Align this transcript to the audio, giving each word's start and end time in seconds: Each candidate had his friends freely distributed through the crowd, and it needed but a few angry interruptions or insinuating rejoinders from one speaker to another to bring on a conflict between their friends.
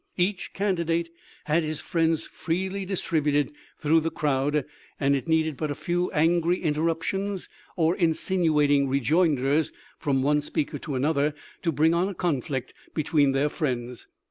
Each 0.17 0.51
candidate 0.53 1.09
had 1.43 1.61
his 1.61 1.79
friends 1.79 2.25
freely 2.25 2.85
distributed 2.85 3.51
through 3.77 3.99
the 3.99 4.09
crowd, 4.09 4.65
and 4.99 5.15
it 5.15 5.27
needed 5.27 5.55
but 5.57 5.69
a 5.69 5.75
few 5.75 6.09
angry 6.09 6.57
interruptions 6.57 7.47
or 7.75 7.95
insinuating 7.95 8.89
rejoinders 8.89 9.71
from 9.99 10.23
one 10.23 10.41
speaker 10.41 10.79
to 10.79 10.95
another 10.95 11.35
to 11.61 11.71
bring 11.71 11.93
on 11.93 12.09
a 12.09 12.15
conflict 12.15 12.73
between 12.95 13.33
their 13.33 13.47
friends. 13.47 14.07